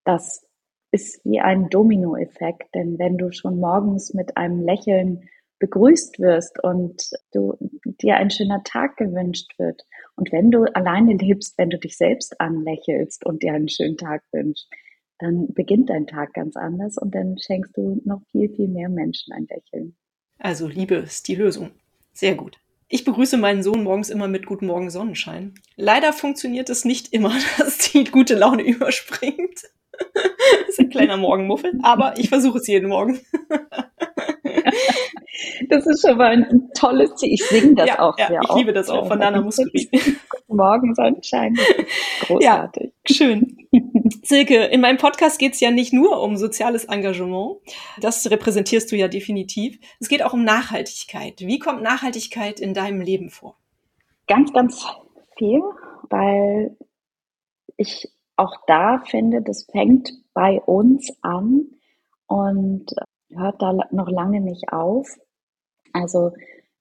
[0.04, 0.46] das
[0.90, 7.10] ist wie ein Dominoeffekt, denn wenn du schon morgens mit einem Lächeln begrüßt wirst und
[7.32, 9.86] du dir ein schöner Tag gewünscht wird
[10.16, 14.22] und wenn du alleine lebst, wenn du dich selbst anlächelst und dir einen schönen Tag
[14.32, 14.68] wünschst,
[15.18, 19.32] dann beginnt dein Tag ganz anders und dann schenkst du noch viel, viel mehr Menschen
[19.32, 19.96] ein Lächeln.
[20.38, 21.70] Also Liebe ist die Lösung.
[22.12, 22.58] Sehr gut.
[22.94, 25.54] Ich begrüße meinen Sohn morgens immer mit Guten Morgen Sonnenschein.
[25.76, 29.62] Leider funktioniert es nicht immer, dass die gute Laune überspringt.
[30.14, 33.18] das ist ein kleiner Morgenmuffel, aber ich versuche es jeden Morgen.
[35.68, 37.32] das ist schon mal ein tolles Ziel.
[37.32, 39.88] Ich singe das ja, auch ja, sehr Ich liebe das auch von Nana Muscuri.
[39.90, 41.56] Guten Morgen, Sonnenschein.
[42.26, 42.92] Großartig.
[43.08, 43.56] Ja, schön.
[44.22, 47.58] Silke, in meinem Podcast geht es ja nicht nur um soziales Engagement.
[48.00, 49.78] Das repräsentierst du ja definitiv.
[50.00, 51.40] Es geht auch um Nachhaltigkeit.
[51.40, 53.56] Wie kommt Nachhaltigkeit in deinem Leben vor?
[54.26, 54.86] Ganz, ganz
[55.36, 55.60] viel,
[56.10, 56.76] weil
[57.76, 61.66] ich auch da finde, das fängt bei uns an
[62.26, 62.86] und
[63.34, 65.08] hört da noch lange nicht auf.
[65.92, 66.32] Also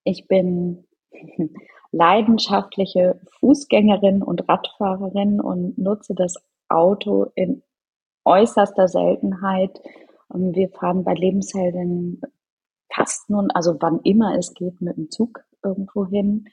[0.03, 0.85] ich bin
[1.91, 6.35] leidenschaftliche Fußgängerin und Radfahrerin und nutze das
[6.69, 7.63] Auto in
[8.25, 9.79] äußerster Seltenheit.
[10.27, 12.21] Und wir fahren bei Lebenshelden
[12.93, 16.45] fast nun, also wann immer es geht, mit dem Zug irgendwo hin.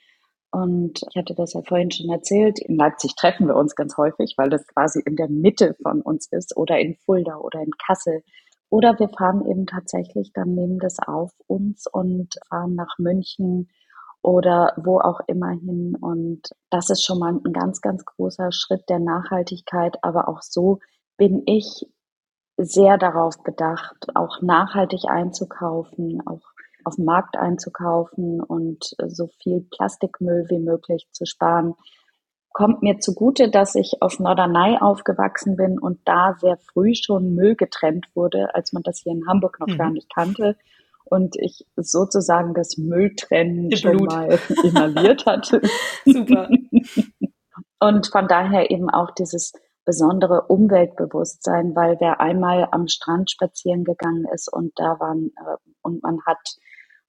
[0.51, 2.59] Und ich hatte das ja vorhin schon erzählt.
[2.59, 6.27] In Leipzig treffen wir uns ganz häufig, weil das quasi in der Mitte von uns
[6.31, 8.23] ist oder in Fulda oder in Kassel.
[8.71, 13.69] Oder wir fahren eben tatsächlich dann nehmen das auf uns und fahren nach München
[14.23, 15.97] oder wo auch immer hin.
[16.01, 19.97] Und das ist schon mal ein ganz, ganz großer Schritt der Nachhaltigkeit.
[20.03, 20.81] Aber auch so
[21.17, 21.87] bin ich
[22.59, 26.43] sehr darauf bedacht, auch nachhaltig einzukaufen, auch
[26.85, 31.75] auf dem Markt einzukaufen und so viel Plastikmüll wie möglich zu sparen.
[32.59, 37.55] Kommt mir zugute, dass ich auf Norderney aufgewachsen bin und da sehr früh schon Müll
[37.55, 39.79] getrennt wurde, als man das hier in Hamburg noch mhm.
[39.79, 40.57] gar nicht kannte
[41.05, 45.63] und ich sozusagen das Mülltrennen schon mal inhaliert hatte.
[46.05, 46.49] Super.
[47.79, 49.53] Und von daher eben auch dieses
[49.85, 56.03] besondere Umweltbewusstsein, weil wer einmal am Strand spazieren gegangen ist und da waren äh, und
[56.03, 56.57] man hat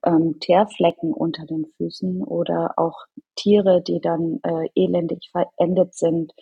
[0.06, 6.34] ähm, Teerflecken unter den Füßen oder auch Tiere, die dann äh, elendig verendet sind,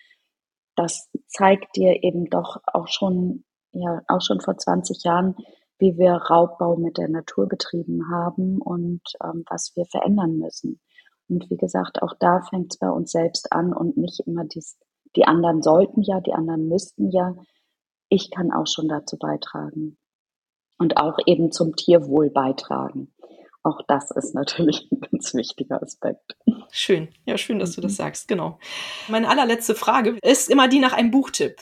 [0.76, 5.36] das zeigt dir eben doch auch schon, ja, auch schon vor 20 Jahren,
[5.80, 10.80] wie wir Raubbau mit der Natur betrieben haben und ähm, was wir verändern müssen.
[11.30, 14.78] Und wie gesagt, auch da fängt es bei uns selbst an und nicht immer dies,
[15.16, 17.36] die anderen sollten ja, die anderen müssten ja.
[18.10, 19.98] Ich kann auch schon dazu beitragen
[20.78, 23.14] und auch eben zum Tierwohl beitragen.
[23.68, 26.38] Auch das ist natürlich ein ganz wichtiger Aspekt.
[26.72, 27.96] Schön, ja, schön, dass du das mhm.
[27.98, 28.60] sagst, genau.
[29.10, 31.58] Meine allerletzte Frage ist immer die nach einem Buchtipp.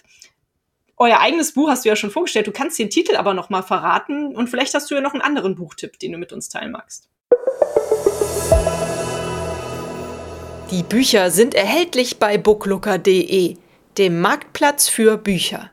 [0.97, 3.63] Euer eigenes Buch hast du ja schon vorgestellt, du kannst den Titel aber noch mal
[3.63, 6.73] verraten und vielleicht hast du ja noch einen anderen Buchtipp, den du mit uns teilen
[6.73, 7.09] magst.
[10.69, 13.57] Die Bücher sind erhältlich bei booklooker.de,
[13.97, 15.71] dem Marktplatz für Bücher.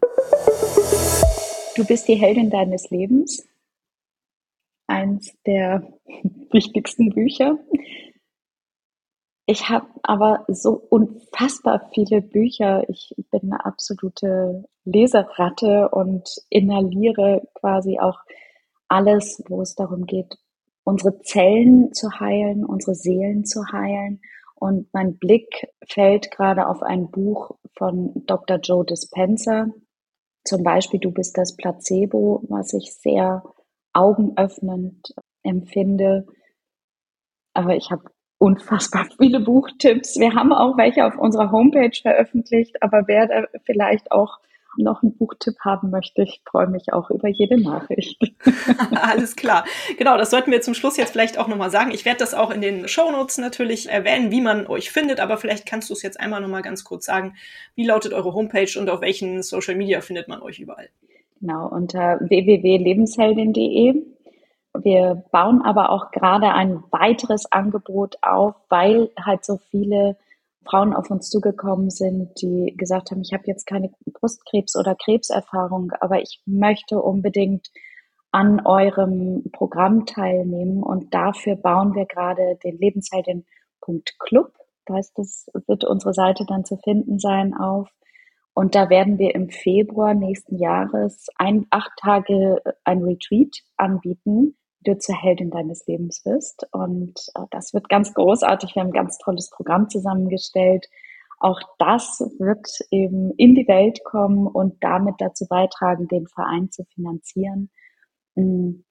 [1.76, 3.46] Du bist die Heldin deines Lebens.
[4.86, 5.82] Eins der
[6.50, 7.58] wichtigsten Bücher.
[9.46, 12.88] Ich habe aber so unfassbar viele Bücher.
[12.88, 18.20] Ich bin eine absolute Leseratte und inhaliere quasi auch
[18.88, 20.38] alles, wo es darum geht,
[20.84, 24.20] unsere Zellen zu heilen, unsere Seelen zu heilen
[24.62, 28.58] und mein Blick fällt gerade auf ein Buch von Dr.
[28.58, 29.66] Joe Dispenza.
[30.44, 33.42] Zum Beispiel Du bist das Placebo, was ich sehr
[33.92, 36.26] augenöffnend empfinde.
[37.54, 38.04] Aber ich habe
[38.38, 40.18] unfassbar viele Buchtipps.
[40.18, 44.38] Wir haben auch welche auf unserer Homepage veröffentlicht, aber wer da vielleicht auch
[44.76, 48.20] noch einen Buchtipp haben möchte, ich freue mich auch über jede Nachricht.
[48.90, 49.64] Alles klar.
[49.98, 51.90] Genau, das sollten wir zum Schluss jetzt vielleicht auch nochmal sagen.
[51.90, 55.66] Ich werde das auch in den Shownotes natürlich erwähnen, wie man euch findet, aber vielleicht
[55.66, 57.34] kannst du es jetzt einmal nochmal ganz kurz sagen.
[57.74, 60.88] Wie lautet eure Homepage und auf welchen Social Media findet man euch überall?
[61.42, 64.06] Genau, unter www.lebensheldin.de.
[64.78, 70.16] Wir bauen aber auch gerade ein weiteres Angebot auf, weil halt so viele
[70.64, 75.90] Frauen auf uns zugekommen sind, die gesagt haben, ich habe jetzt keine Brustkrebs- oder Krebserfahrung,
[75.98, 77.72] aber ich möchte unbedingt
[78.30, 84.52] an eurem Programm teilnehmen und dafür bauen wir gerade den Lebensheldin.club.
[84.86, 87.88] Da ist das, wird unsere Seite dann zu finden sein auf.
[88.54, 94.98] Und da werden wir im Februar nächsten Jahres ein, acht Tage ein Retreat anbieten, du
[94.98, 96.66] zur Heldin deines Lebens bist.
[96.72, 98.74] Und äh, das wird ganz großartig.
[98.74, 100.86] Wir haben ein ganz tolles Programm zusammengestellt.
[101.38, 106.84] Auch das wird eben in die Welt kommen und damit dazu beitragen, den Verein zu
[106.84, 107.70] finanzieren.
[108.34, 108.84] Mm,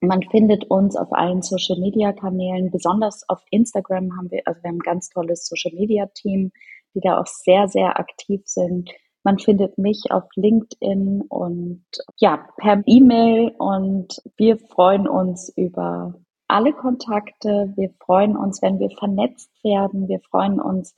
[0.00, 4.68] man findet uns auf allen Social Media Kanälen, besonders auf Instagram haben wir, also wir
[4.68, 6.52] haben ein ganz tolles Social Media Team,
[6.94, 8.90] die da auch sehr, sehr aktiv sind.
[9.22, 11.84] Man findet mich auf LinkedIn und
[12.16, 16.14] ja, per E-Mail und wir freuen uns über
[16.48, 17.72] alle Kontakte.
[17.76, 20.08] Wir freuen uns, wenn wir vernetzt werden.
[20.08, 20.94] Wir freuen uns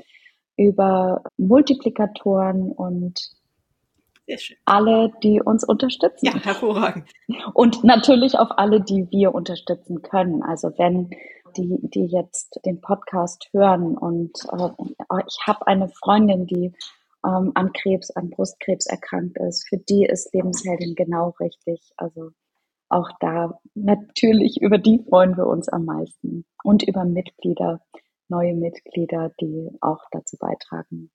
[0.56, 3.32] über Multiplikatoren und
[4.64, 6.26] alle, die uns unterstützen.
[6.26, 7.10] Ja, hervorragend.
[7.54, 10.42] Und natürlich auch alle, die wir unterstützen können.
[10.42, 11.10] Also wenn
[11.56, 16.72] die, die jetzt den Podcast hören und äh, ich habe eine Freundin, die
[17.24, 21.92] ähm, an Krebs, an Brustkrebs erkrankt ist, für die ist Lebensheldin genau richtig.
[21.96, 22.30] Also
[22.88, 27.80] auch da natürlich über die freuen wir uns am meisten und über Mitglieder,
[28.28, 31.10] neue Mitglieder, die auch dazu beitragen,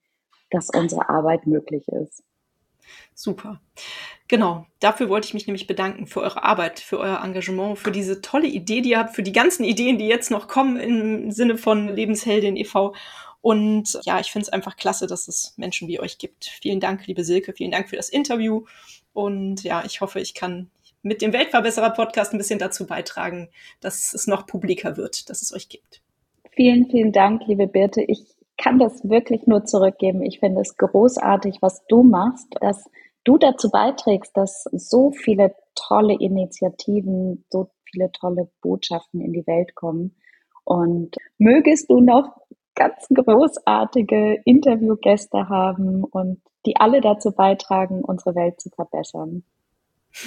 [0.50, 2.24] dass unsere Arbeit möglich ist.
[3.14, 3.62] Super.
[4.28, 8.22] Genau, dafür wollte ich mich nämlich bedanken für eure Arbeit, für euer Engagement, für diese
[8.22, 11.58] tolle Idee, die ihr habt, für die ganzen Ideen, die jetzt noch kommen im Sinne
[11.58, 12.94] von Lebensheldin e.V.
[13.42, 16.46] Und ja, ich finde es einfach klasse, dass es Menschen wie euch gibt.
[16.62, 18.66] Vielen Dank, liebe Silke, vielen Dank für das Interview.
[19.14, 20.70] Und ja, ich hoffe, ich kann
[21.02, 25.70] mit dem Weltverbesserer-Podcast ein bisschen dazu beitragen, dass es noch publiker wird, dass es euch
[25.70, 26.02] gibt.
[26.52, 28.02] Vielen, vielen Dank, liebe Birte.
[28.02, 28.26] Ich
[28.58, 30.22] kann das wirklich nur zurückgeben.
[30.24, 32.90] Ich finde es großartig, was du machst, dass
[33.24, 39.76] du dazu beiträgst, dass so viele tolle Initiativen, so viele tolle Botschaften in die Welt
[39.76, 40.16] kommen.
[40.64, 42.36] Und mögest du noch
[42.76, 49.44] ganz großartige Interviewgäste haben und die alle dazu beitragen, unsere Welt zu verbessern.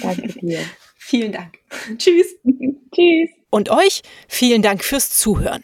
[0.01, 0.59] Danke dir.
[0.95, 1.59] vielen Dank.
[1.97, 2.35] Tschüss.
[2.93, 3.29] Tschüss.
[3.49, 5.63] Und euch vielen Dank fürs Zuhören.